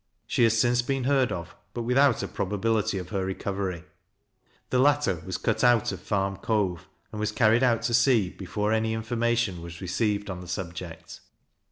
She 0.25 0.41
has 0.45 0.57
since 0.59 0.81
been 0.81 1.03
heard 1.03 1.31
of, 1.31 1.55
but 1.75 1.83
without 1.83 2.23
a 2.23 2.27
probability 2.27 2.97
of 2.97 3.09
her 3.09 3.23
recovery. 3.23 3.83
The 4.71 4.79
latter 4.79 5.21
was 5.27 5.37
cut 5.37 5.63
out 5.63 5.91
of 5.91 6.01
Farm 6.01 6.37
Cove, 6.37 6.87
and 7.11 7.19
was 7.19 7.31
carried 7.31 7.61
out 7.61 7.83
to 7.83 7.93
sea, 7.93 8.31
before 8.31 8.73
any 8.73 8.93
information 8.95 9.61
was 9.61 9.79
received 9.79 10.31
on 10.31 10.41
the 10.41 10.47
subject. 10.47 11.19